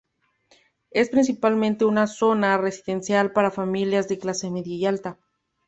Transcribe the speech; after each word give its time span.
Es 0.89 1.11
principalmente 1.11 1.85
una 1.85 2.07
zona 2.07 2.57
residencial 2.57 3.33
para 3.33 3.51
familias 3.51 4.07
de 4.07 4.17
clase 4.17 4.49
media 4.49 4.75
y 4.75 4.85
alta. 4.87 5.19